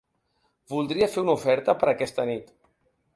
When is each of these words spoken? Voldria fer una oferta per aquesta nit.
Voldria 0.73 1.09
fer 1.15 1.23
una 1.25 1.35
oferta 1.39 1.75
per 1.83 1.91
aquesta 1.93 2.25
nit. 2.31 2.51